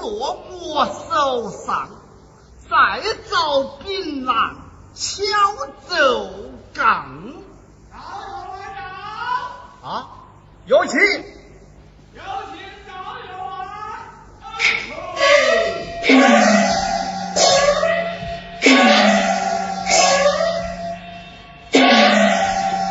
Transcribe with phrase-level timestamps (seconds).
[0.00, 1.88] 落我手上，
[2.68, 4.54] 再找槟榔
[4.94, 5.24] 敲
[5.88, 6.30] 奏
[6.74, 7.34] 杠。
[9.82, 10.08] 啊，
[10.66, 10.98] 有请。
[12.14, 13.28] 有请赵员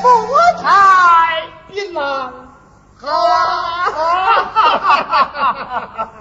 [0.02, 0.06] 不
[0.62, 0.66] 太
[1.70, 1.98] 槟榔！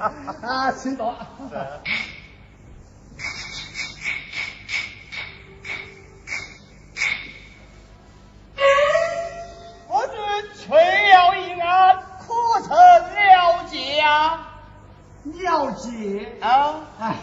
[0.86, 1.16] 啊，请坐。
[9.88, 10.12] 我是
[10.54, 14.48] 崔耀一案，可曾了解啊？
[15.24, 17.16] 了解啊，哎，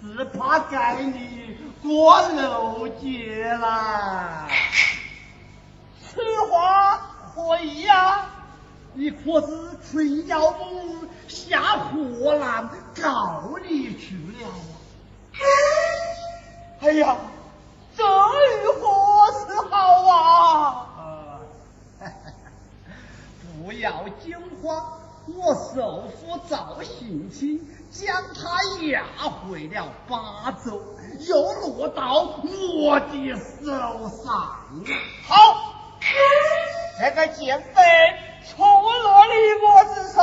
[0.00, 4.48] 只怕该你过漏接啦。
[6.00, 8.30] 此话何意呀？
[9.24, 9.46] 你可是
[9.90, 12.68] 春药母下河南
[13.02, 14.48] 告你去了
[15.32, 15.40] 啊？
[16.80, 17.16] 哎呀，
[17.96, 18.84] 这如何
[19.48, 19.76] 是好
[20.10, 20.86] 啊？
[22.00, 22.12] 呃，
[23.64, 29.04] 不要惊慌，我首府赵信卿将他押
[29.48, 30.82] 回了巴州，
[31.20, 33.34] 又落到我的
[33.64, 34.24] 手上。
[35.26, 35.32] 好，
[37.00, 37.80] 这个奸匪
[38.48, 40.20] 出了你我之手，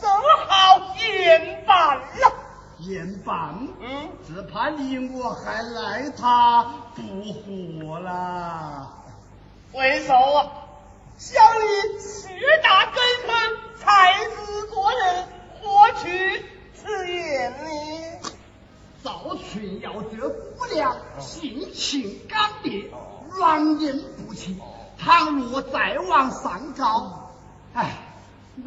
[0.00, 0.10] 正
[0.46, 2.32] 好严办了。
[2.78, 6.64] 严办，嗯，只怕你我还赖他
[6.96, 8.88] 不活了。
[9.72, 10.50] 为首啊，
[11.16, 12.28] 想你四
[12.62, 12.94] 大根
[13.26, 15.28] 本，才智过人，
[15.60, 18.32] 何去此言呢？
[19.04, 22.90] 赵群要这姑娘性情刚烈，
[23.30, 24.60] 软硬不清，
[24.98, 27.21] 倘若再往上告，
[27.74, 27.90] 哎，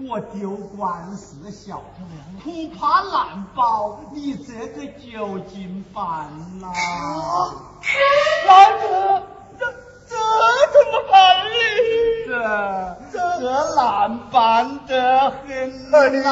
[0.10, 1.80] 我丢官失效，
[2.44, 6.28] 恐怕难保你这个究竟办
[6.60, 6.68] 呐、
[8.48, 8.84] 老子，
[9.60, 9.64] 这
[10.10, 10.16] 这
[10.74, 11.14] 怎么办
[11.46, 12.32] 呢？
[13.14, 15.46] 这这难办得很
[15.94, 16.26] 哎呐、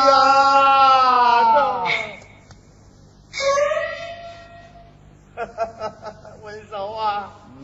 [6.43, 7.29] 文手啊，
[7.59, 7.61] 嗯。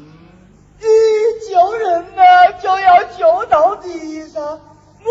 [0.79, 0.85] 你
[1.49, 2.21] 救人呢，
[2.61, 4.39] 就要救到底噻。
[5.01, 5.07] 我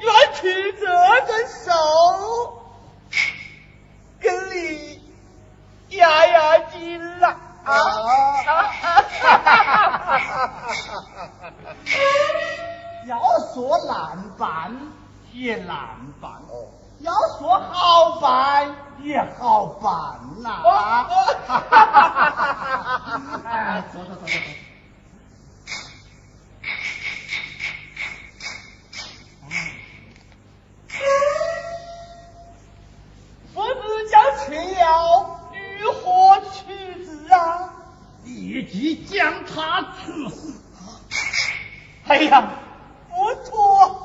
[0.00, 1.30] 愿去这个
[1.64, 1.70] 手，
[4.20, 5.00] 跟你
[5.96, 7.57] 压压惊了啊！
[13.06, 13.18] 要
[13.54, 14.76] 说难办
[15.32, 15.78] 也难
[16.20, 16.30] 办，
[17.00, 19.90] 要说好办也好办
[20.42, 20.62] 呐、
[23.44, 24.32] 哎，走走走走走。
[33.54, 35.38] 夫子将群妖
[35.80, 37.70] 如何取之啊？
[38.24, 40.54] 立即将他处死。
[42.06, 42.48] 哎呀，
[43.10, 44.04] 不错！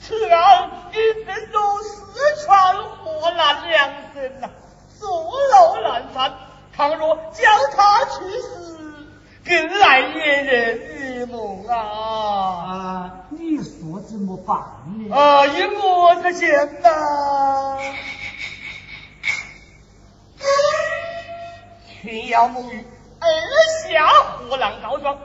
[0.00, 4.50] 此案已震动四川河南两省呐，
[5.00, 6.34] 坐牢难犯。
[6.76, 8.10] 倘若将他去
[8.40, 9.06] 死，
[9.44, 10.80] 更来掩人
[11.20, 11.76] 耳目啊！
[11.76, 14.58] 啊，你说怎么办
[15.08, 15.14] 呢？
[15.14, 16.50] 啊，以我的见
[16.82, 17.78] 呐，
[22.02, 22.84] 群妖母女
[23.40, 24.06] 二下
[24.48, 25.16] 河南告状，